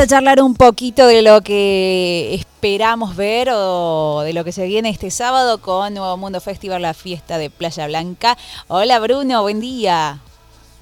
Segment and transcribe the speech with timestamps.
[0.00, 4.88] a charlar un poquito de lo que esperamos ver o de lo que se viene
[4.88, 8.38] este sábado con Nuevo Mundo Festival, la fiesta de Playa Blanca.
[8.68, 10.20] Hola Bruno, buen día.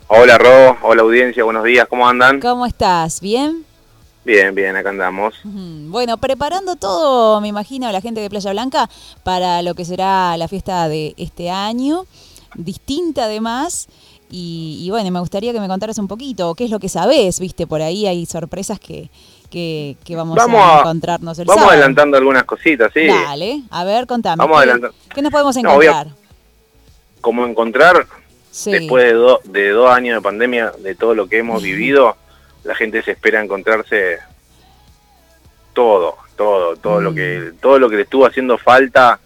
[0.06, 2.38] Hola Ro, hola audiencia, buenos días, ¿cómo andan?
[2.38, 3.20] ¿Cómo estás?
[3.20, 3.64] ¿Bien?
[4.24, 5.34] Bien, bien, acá andamos.
[5.42, 8.88] Bueno, preparando todo, me imagino, la gente de Playa Blanca
[9.24, 12.06] para lo que será la fiesta de este año,
[12.54, 13.88] distinta además.
[14.30, 17.66] Y, bueno, me gustaría que me contaras un poquito, qué es lo que sabes, viste,
[17.66, 19.08] por ahí hay sorpresas que,
[19.50, 23.06] que, vamos, a, encontrarnos el Vamos adelantando algunas cositas, sí.
[23.06, 24.36] Dale, a ver, contame.
[24.44, 26.08] Vamos ¿qué, ¿Qué nos podemos encontrar?
[27.22, 28.06] ¿Cómo encontrar?
[28.66, 32.16] Después de, de dos años de pandemia, de todo lo que hemos vivido,
[32.64, 34.18] la gente se espera encontrarse
[35.72, 37.58] todo, todo, todo lo que mm.
[37.60, 39.20] todo lo que le estuvo haciendo falta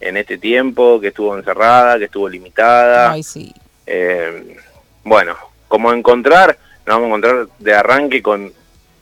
[0.00, 3.12] en este tiempo, que estuvo encerrada, que estuvo limitada.
[3.12, 3.54] Ay, sí.
[3.86, 4.56] Eh,
[5.04, 5.36] bueno,
[5.68, 8.52] como encontrar, nos vamos a encontrar de arranque con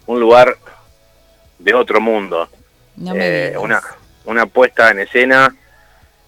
[0.07, 0.57] un lugar
[1.59, 2.49] de otro mundo.
[3.15, 3.81] Eh, una,
[4.25, 5.55] una puesta en escena,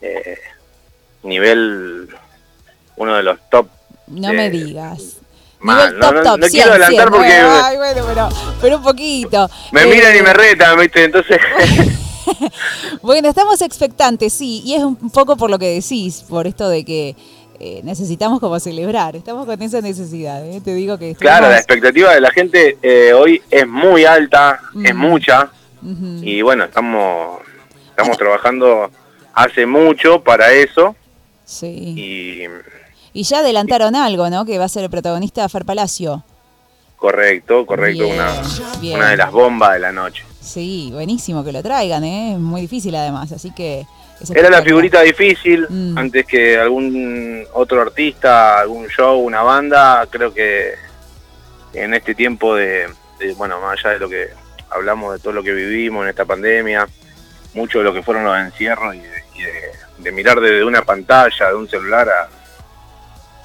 [0.01, 0.39] eh,
[1.23, 2.09] nivel,
[2.97, 3.69] uno de los top.
[4.07, 5.19] No me digas.
[5.61, 7.33] Mal, no, quiero adelantar porque...
[7.33, 8.29] Ay, bueno, pero,
[8.61, 9.49] pero un poquito.
[9.73, 11.05] Me miran y me retan, ¿viste?
[11.05, 11.39] Entonces...
[13.03, 16.85] bueno, estamos expectantes, sí, y es un poco por lo que decís, por esto de
[16.85, 17.17] que
[17.67, 20.61] eh, necesitamos como celebrar, estamos con esa necesidad, ¿eh?
[20.63, 21.15] te digo que...
[21.15, 25.51] Claro, la expectativa de la gente eh, hoy es muy alta, es mucha,
[26.21, 27.41] y bueno, estamos,
[27.89, 28.91] estamos trabajando
[29.33, 30.95] hace mucho para eso.
[31.47, 31.67] Sí.
[31.67, 34.45] Y, y ya adelantaron algo, ¿no?
[34.45, 36.23] Que va a ser el protagonista Fer Palacio.
[36.97, 38.31] Correcto, correcto, una,
[38.95, 40.23] una de las bombas de la noche.
[40.39, 42.35] Sí, buenísimo que lo traigan, ¿eh?
[42.35, 43.87] Es muy difícil además, así que
[44.35, 45.99] era la figurita difícil, mm.
[45.99, 50.75] antes que algún otro artista, algún show, una banda, creo que
[51.73, 52.89] en este tiempo de,
[53.37, 54.29] bueno, más allá de lo que
[54.71, 56.89] hablamos de todo lo que vivimos en esta pandemia,
[57.55, 59.01] mucho de lo que fueron los encierros y
[60.03, 62.09] de, mirar desde una pantalla, de un celular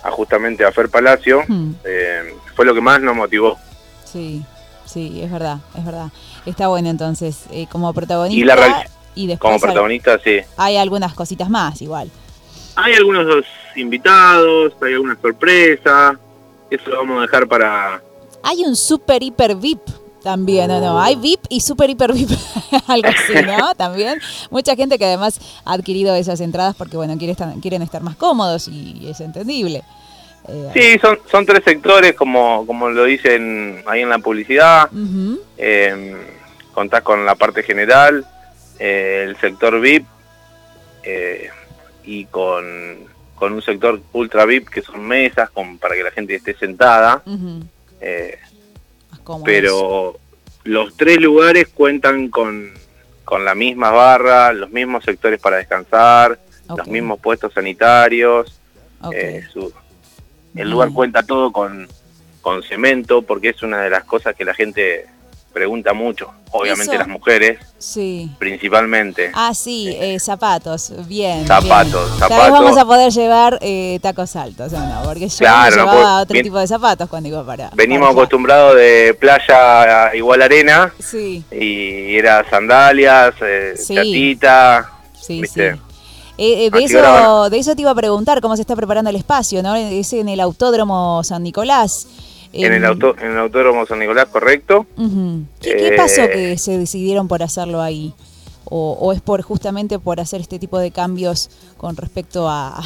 [0.04, 1.72] a, justamente a Fer Palacio, mm.
[1.84, 3.58] eh, fue lo que más nos motivó.
[4.06, 4.44] Sí,
[4.86, 6.10] sí, es verdad, es verdad.
[6.46, 8.40] Está bueno entonces, eh, como protagonista.
[8.40, 8.86] Y la,
[9.40, 10.40] como protagonista, sí.
[10.58, 12.10] Hay algunas cositas más igual.
[12.76, 16.18] Hay algunos invitados, hay alguna sorpresa.
[16.70, 18.02] Eso lo vamos a dejar para...
[18.44, 19.82] Hay un super hiper VIP
[20.24, 20.80] también, ¿no?
[20.80, 21.02] no?
[21.02, 22.30] Hay VIP y super hiper VIP,
[22.88, 23.74] algo así, ¿no?
[23.78, 24.20] También.
[24.50, 28.16] Mucha gente que además ha adquirido esas entradas porque, bueno, quiere estar, quieren estar más
[28.16, 29.84] cómodos y es entendible.
[30.48, 34.90] Eh, sí, son, son tres sectores, como, como lo dicen ahí en la publicidad.
[35.58, 36.16] Eh,
[36.74, 38.26] contás con la parte general,
[38.80, 40.06] eh, el sector VIP
[41.04, 41.50] eh,
[42.04, 43.08] y con,
[43.42, 47.22] un sector ultra VIP que son mesas con, para que la gente esté sentada.
[48.02, 48.40] Eh,
[49.44, 50.18] pero
[50.64, 52.72] los tres lugares cuentan con,
[53.26, 56.40] con la misma barra, los mismos sectores para descansar,
[56.76, 58.60] los mismos puestos sanitarios.
[60.56, 61.88] el lugar cuenta todo con,
[62.42, 65.08] con cemento porque es una de las cosas que la gente
[65.54, 68.30] pregunta mucho, obviamente las mujeres, sí.
[68.38, 69.32] principalmente.
[69.34, 71.46] Ah, sí, eh, zapatos, bien.
[71.46, 72.30] Zapatos, zapatos.
[72.30, 75.02] Tal vez vamos a poder llevar eh, tacos altos, ¿no?
[75.04, 77.72] Porque yo llevaba otro tipo de zapatos cuando iba para...
[77.74, 81.44] Venimos acostumbrados de playa igual arena, sí.
[81.52, 85.62] y era sandalias, eh, chatita, sí, sí.
[86.42, 89.62] Eh, de, eso, de eso te iba a preguntar, cómo se está preparando el espacio,
[89.62, 89.76] ¿no?
[89.76, 92.08] Es en el Autódromo San Nicolás.
[92.52, 94.88] En, el, auto, en el Autódromo San Nicolás, correcto.
[95.62, 98.14] ¿Qué, pasó eh, que se decidieron por hacerlo ahí?
[98.66, 102.80] O, es por justamente por hacer este tipo de cambios con respecto a,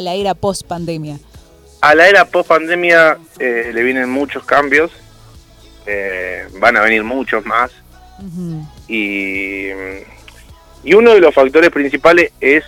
[0.00, 1.18] la era post pandemia?
[1.80, 4.90] A la era post pandemia eh, le vienen muchos cambios,
[5.86, 7.70] eh, van a venir muchos más.
[8.88, 9.68] y,
[10.82, 12.64] y, uno de los factores principales es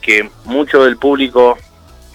[0.00, 1.58] que mucho del público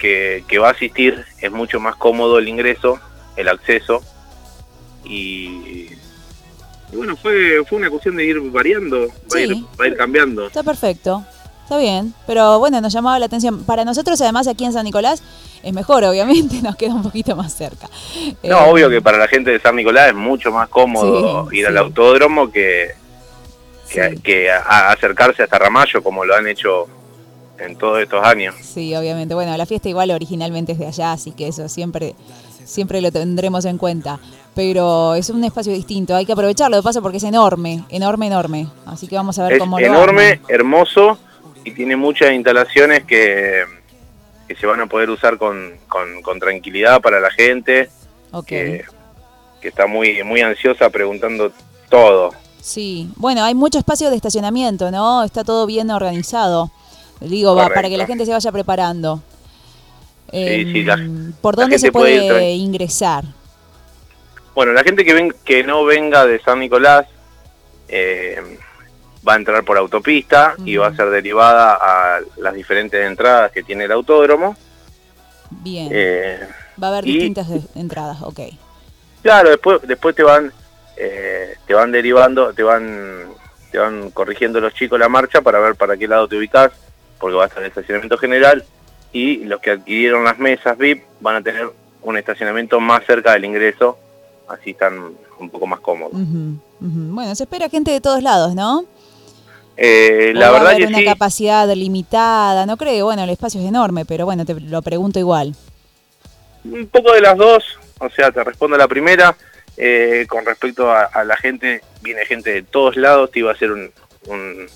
[0.00, 2.98] que, va a asistir es mucho más cómodo el ingreso,
[3.36, 4.02] el acceso
[5.04, 5.88] y,
[6.92, 10.46] bueno, fue, fue una cuestión de ir variando, va, a ir, va a ir cambiando.
[10.46, 11.24] Está perfecto,
[11.62, 13.64] está bien, pero bueno, nos llamaba la atención.
[13.64, 15.22] Para nosotros además aquí en San Nicolás
[15.62, 17.88] es mejor, obviamente, nos queda un poquito más cerca.
[18.42, 21.66] No, eh, obvio que para la gente de San Nicolás es mucho más cómodo ir
[21.66, 22.92] al autódromo que,
[23.90, 26.88] que, que acercarse hasta Ramallo como lo han hecho
[27.60, 28.54] en todos estos años.
[28.60, 29.34] Sí, obviamente.
[29.34, 32.14] Bueno, la fiesta igual originalmente es de allá, así que eso siempre,
[32.64, 34.18] siempre lo tendremos en cuenta.
[34.54, 38.66] Pero es un espacio distinto, hay que aprovecharlo de paso porque es enorme, enorme, enorme.
[38.86, 41.18] Así que vamos a ver cómo lo Enorme, hermoso
[41.64, 43.64] y tiene muchas instalaciones que,
[44.48, 47.90] que se van a poder usar con, con, tranquilidad para la gente.
[48.32, 48.82] Okay.
[49.60, 51.52] que está muy, muy ansiosa preguntando
[51.88, 52.30] todo.
[52.60, 55.24] Sí, bueno, hay mucho espacio de estacionamiento, ¿no?
[55.24, 56.70] Está todo bien organizado.
[57.20, 59.22] Digo, va, para que la gente se vaya preparando.
[60.32, 63.24] Sí, sí, em, ¿Por dónde se puede, ingresar?
[64.54, 67.06] Bueno, la gente que, ven, que no venga de San Nicolás
[67.88, 68.58] eh,
[69.26, 73.62] va a entrar por autopista y va a ser derivada a las diferentes entradas que
[73.62, 74.56] tiene el autódromo.
[75.50, 75.88] Bien.
[75.90, 76.38] Eh,
[76.82, 78.40] va a haber distintas entradas, ok.
[79.22, 80.52] Claro, después, después te van
[80.96, 83.26] eh, te van derivando, te van
[83.70, 86.72] te van corrigiendo los chicos la marcha para ver para qué lado te ubicas,
[87.20, 88.64] porque va a estar el estacionamiento general
[89.12, 91.70] y los que adquirieron las mesas VIP van a tener
[92.02, 93.98] un estacionamiento más cerca del ingreso,
[94.48, 96.18] así están un poco más cómodos.
[96.80, 98.84] Bueno, se espera gente de todos lados, ¿no?
[99.76, 104.26] Eh, la verdad que una capacidad limitada, no creo, bueno, el espacio es enorme, pero
[104.26, 105.54] bueno, te lo pregunto igual.
[106.64, 107.64] Un poco de las dos,
[107.98, 109.34] o sea, te respondo la primera,
[109.76, 113.70] eh, con respecto a, la gente, viene gente de todos lados, te iba a hacer
[113.72, 113.90] un,
[114.26, 114.66] un,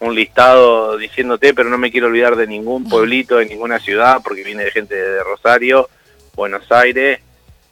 [0.00, 4.64] listado diciéndote, pero no me quiero olvidar de ningún pueblito, de ninguna ciudad, porque viene
[4.64, 5.88] de gente de Rosario,
[6.34, 7.20] Buenos Aires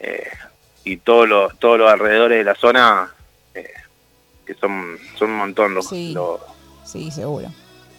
[0.01, 0.29] eh,
[0.85, 3.15] y todos los, todos los alrededores de la zona,
[3.55, 3.69] eh,
[4.47, 6.15] que son, son un montón los, sí.
[6.85, 7.49] sí, seguro.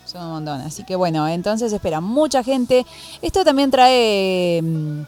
[0.06, 0.62] Son un montón.
[0.62, 2.86] Así que bueno, entonces espera mucha gente.
[3.22, 5.02] Esto también trae mm,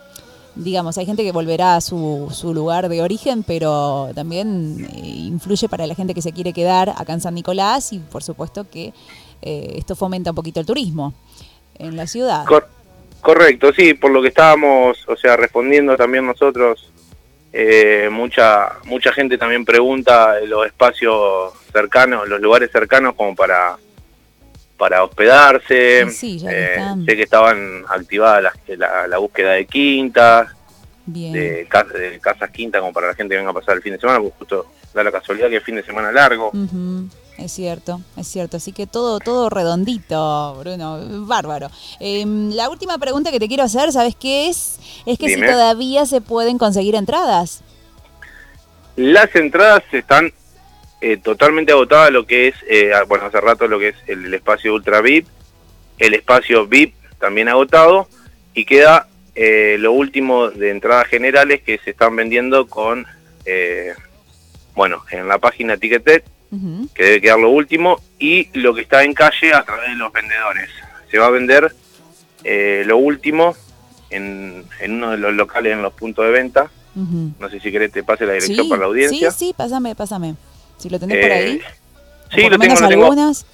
[0.58, 5.70] digamos, hay gente que volverá a su, su lugar de origen, pero también eh, influye
[5.70, 8.94] para la gente que se quiere quedar acá en San Nicolás y por supuesto que
[9.42, 11.14] eh, esto fomenta un poquito el turismo
[11.78, 12.46] en la ciudad.
[13.22, 16.92] correcto, sí, por lo que estábamos, o sea, respondiendo también nosotros,
[17.54, 23.78] eh, mucha mucha gente también pregunta los espacios cercanos, los lugares cercanos como para
[24.78, 26.02] para hospedarse.
[26.02, 30.50] Eh, sé que estaban activadas la, búsqueda de quintas,
[31.06, 31.68] de,
[32.22, 34.38] casas quintas como para la gente que venga a pasar el fin de semana, porque
[34.38, 36.52] justo da la casualidad que es fin de semana largo.
[37.38, 38.58] Es cierto, es cierto.
[38.58, 41.00] Así que todo, todo redondito, Bruno.
[41.26, 41.70] Bárbaro.
[42.00, 44.80] Em, la última pregunta que te quiero hacer, ¿sabes qué es?
[45.06, 47.62] Es que si todavía se pueden conseguir entradas.
[48.96, 50.34] Las entradas están
[51.00, 54.74] eh, totalmente agotada lo que es, eh, bueno, hace rato lo que es el, espacio
[54.74, 55.28] Ultra VIP,
[56.00, 58.08] el espacio VIP también agotado,
[58.56, 63.06] y queda eh, lo último de entradas generales que se están vendiendo con,
[64.76, 66.24] bueno, en la página Ticketed,
[66.96, 70.12] que debe quedar lo último, y lo que está en calle a través de los
[70.12, 70.70] vendedores.
[71.12, 71.72] Se va a vender
[72.44, 73.56] lo último
[74.10, 76.72] en, en uno de los locales en los puntos de venta.
[76.96, 79.30] No sé si querés te pase la dirección para la audiencia.
[79.30, 80.36] Sí, sí, pásame, pásame.
[80.78, 81.52] Si lo tenés por ahí.
[81.56, 81.62] Eh,
[82.34, 83.46] sí, lo, tengo, algunas.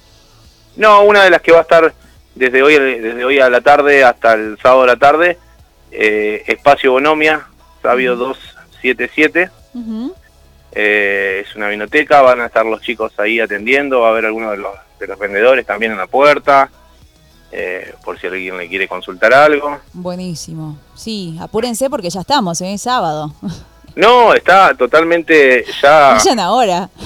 [0.76, 1.94] No, una de las que va a estar
[2.34, 5.38] desde hoy, desde hoy a la tarde hasta el sábado a la tarde.
[5.90, 7.46] Eh, Espacio Bonomia,
[7.82, 9.50] Sabio 277.
[10.76, 14.50] Eh, es una vinoteca, van a estar los chicos ahí atendiendo, va a haber algunos
[14.50, 16.70] de los, de los vendedores también en la puerta.
[18.04, 19.78] por si alguien le quiere consultar algo.
[19.92, 20.76] Buenísimo.
[20.96, 22.76] Sí, apúrense porque ya estamos, ¿eh?
[22.76, 23.32] Sábado.
[23.96, 26.14] No, está totalmente ya.
[26.14, 26.90] Vayan ahora.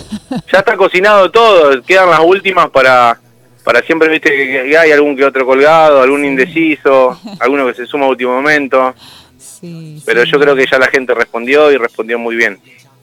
[0.53, 1.83] Ya está cocinado todo.
[1.83, 3.19] Quedan las últimas para
[3.69, 8.07] para siempre, viste que hay algún que otro colgado, algún indeciso, alguno que se suma
[8.07, 8.95] a último momento.
[9.37, 12.59] Sí, Pero yo creo que ya la gente respondió y respondió muy bien.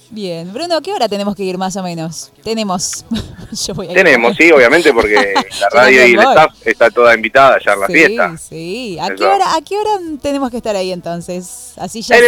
[0.09, 2.31] Bien, Bruno, ¿qué hora tenemos que ir más o menos?
[2.43, 3.05] Tenemos.
[3.93, 7.87] tenemos, sí, obviamente, porque la radio y el staff está toda invitada ya en la
[7.87, 8.37] fiesta.
[8.37, 11.73] Sí, ¿A qué, hora, ¿A qué hora tenemos que estar ahí entonces?
[11.77, 12.23] Así ya el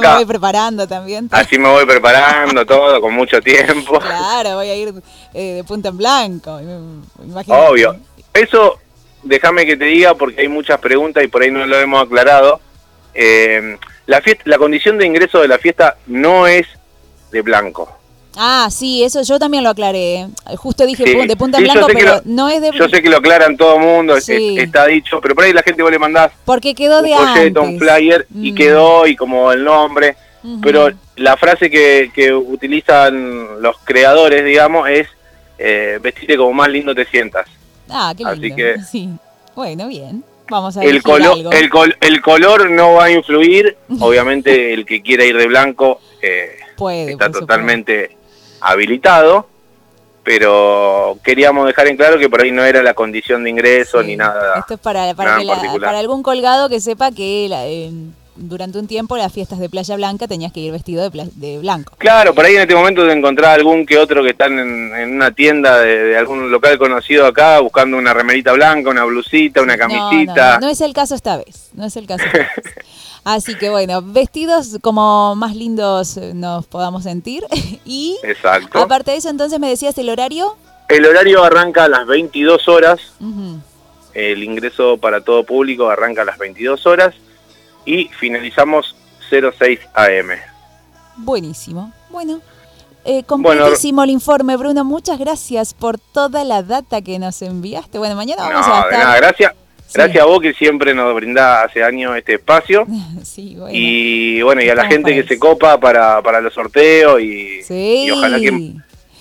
[0.00, 1.28] me voy preparando también.
[1.32, 3.98] Así me voy preparando todo, con mucho tiempo.
[3.98, 4.94] Claro, voy a ir
[5.34, 6.60] eh, de punta en blanco.
[7.46, 7.96] Obvio.
[8.32, 8.78] Eso,
[9.22, 12.60] déjame que te diga, porque hay muchas preguntas y por ahí no lo hemos aclarado.
[13.14, 16.66] Eh, la, fiesta, la condición de ingreso de la fiesta no es
[17.30, 17.99] de blanco.
[18.36, 20.28] Ah, sí, eso yo también lo aclaré.
[20.56, 23.56] Justo dije de punta en blanco, pero no es de Yo sé que lo aclaran
[23.56, 27.02] todo el mundo, está dicho, pero por ahí la gente vos le mandás Porque quedó
[27.02, 28.54] de un un flyer y mm.
[28.54, 30.16] quedó y como el nombre,
[30.62, 35.08] pero la frase que, que, utilizan los creadores, digamos, es
[35.58, 37.46] eh, vestirte como más lindo te sientas.
[37.88, 38.46] Ah, qué lindo.
[38.46, 39.08] Así que sí.
[39.54, 40.24] Bueno, bien.
[40.48, 41.70] Vamos a el color, El,
[42.00, 46.56] el color no va a influir, obviamente el que quiera ir de blanco eh,
[47.08, 48.16] está totalmente
[48.60, 49.46] habilitado,
[50.22, 54.16] pero queríamos dejar en claro que por ahí no era la condición de ingreso ni
[54.16, 54.58] nada.
[54.58, 57.90] Esto es para, para, algún colgado que sepa que
[58.40, 61.94] durante un tiempo las fiestas de Playa Blanca tenías que ir vestido de, de blanco.
[61.98, 65.30] Claro, por ahí en este momento te encontrás algún que otro que están en, una
[65.32, 70.54] tienda de, algún local conocido acá buscando una remerita blanca, una blusita, una camisita.
[70.54, 72.74] No, no, es el caso esta vez, no es el caso esta vez.
[73.24, 77.44] Así que bueno, vestidos como más lindos nos podamos sentir.
[77.84, 78.78] y Exacto.
[78.78, 80.56] aparte de eso, entonces me decías el horario.
[80.88, 83.00] El horario arranca a las 22 horas.
[84.14, 87.14] El ingreso para todo público arranca a las 22 horas
[87.84, 88.96] y finalizamos
[89.30, 90.30] 06 AM.
[91.16, 91.92] Buenísimo.
[92.10, 92.40] Bueno,
[93.04, 94.84] eh, completísimo el informe, Bruno.
[94.84, 97.98] Muchas gracias por toda la data que nos enviaste.
[97.98, 98.92] Bueno, mañana vamos a estar...
[98.92, 99.52] Nada, gracias.
[99.92, 102.86] Gracias a vos que siempre nos brinda hace años este espacio.
[103.24, 103.70] Sí, bueno.
[103.72, 108.04] Y bueno, y a la gente que se copa para, para los sorteos y, sí.
[108.06, 108.72] y ojalá que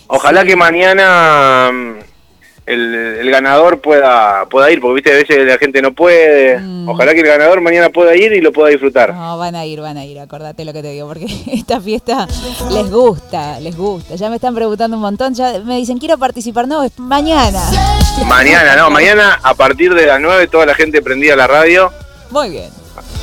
[0.08, 1.72] ojalá que mañana
[2.70, 6.60] el, ganador pueda pueda ir, porque viste, a veces la gente no puede.
[6.60, 6.90] Mm.
[6.90, 9.14] Ojalá que el ganador mañana pueda ir y lo pueda disfrutar.
[9.14, 12.28] No, van a ir, van a ir, acordate lo que te digo, porque esta fiesta
[12.72, 14.16] les gusta, les gusta.
[14.16, 17.62] Ya me están preguntando un montón, ya me dicen, quiero participar, no, es mañana.
[18.28, 21.92] Mañana, no, mañana a partir de las 9 toda la gente prendía la radio.
[22.30, 22.70] Muy bien.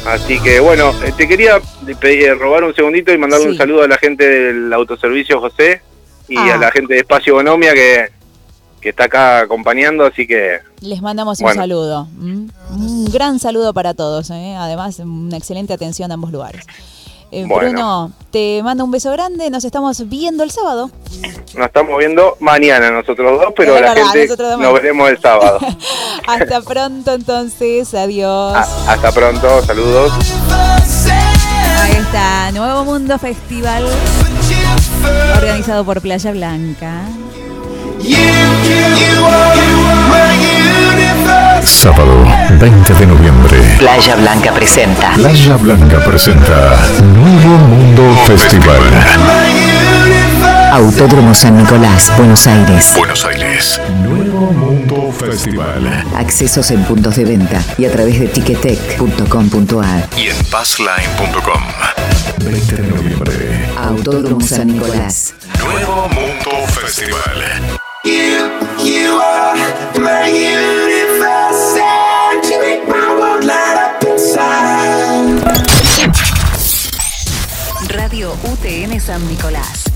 [0.06, 1.60] Así que bueno, eh, te quería
[2.00, 5.82] pedir, robar un segundito y mandarle un saludo a la gente del autoservicio José
[6.28, 6.58] y a ah.
[6.58, 8.15] la gente de Espacio Bonomia que
[8.86, 10.60] que está acá acompañando, así que...
[10.80, 12.06] Les mandamos un saludo.
[12.20, 14.54] Un gran saludo para todos, ¿eh?
[14.56, 16.64] además una excelente atención a ambos lugares.
[17.32, 20.92] Eh, Bruno, te mando un beso grande, nos estamos viendo el sábado.
[21.56, 25.58] Nos estamos viendo mañana nosotros dos, pero la gente nos veremos el sábado.
[26.28, 28.56] hasta pronto entonces, adiós.
[28.86, 30.12] hasta pronto, saludos.
[31.82, 33.84] Ahí está, Nuevo Mundo Festival,
[35.34, 37.02] organizado por Playa Blanca.
[41.62, 42.24] Sábado
[42.58, 43.76] 20 de noviembre.
[43.78, 45.12] Playa Blanca presenta.
[45.14, 48.80] Playa Blanca presenta Nuevo Mundo Festival.
[50.72, 52.94] Autódromo San Nicolás, Buenos Aires.
[52.96, 53.80] Buenos Aires.
[54.02, 56.04] Nuevo Mundo Festival.
[56.16, 61.62] Accesos en puntos de venta y a través de ticketek.com.ar y en passline.com.
[62.44, 63.68] 20 de noviembre.
[63.76, 65.34] Autódromo San Nicolás.
[65.64, 67.76] Nuevo Mundo Festival.
[77.88, 79.76] Radio UTN San Nicolás.